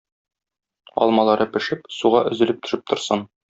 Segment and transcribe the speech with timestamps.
[1.05, 3.27] Алмалары пешеп, суга өзелеп төшеп торсын.